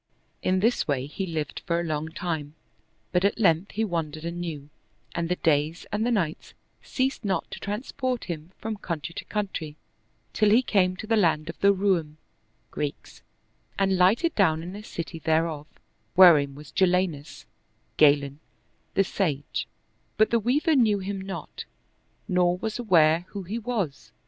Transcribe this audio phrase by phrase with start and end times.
[0.41, 2.55] In this way he lived for a long time,
[3.11, 4.71] but at length he wandered anew,
[5.13, 9.75] and the days and the nights ceased not to transport him from country to country,
[10.33, 12.17] till he came to the land of the Roum
[12.71, 13.21] (Greeks)
[13.77, 15.67] and lighted down in a city thereof,
[16.15, 17.45] wherein was Jalinus
[17.97, 18.39] (Galen)
[18.95, 19.67] the sage;
[20.17, 21.65] but the Weaver knew him not,
[22.27, 24.11] nor was aware who he was.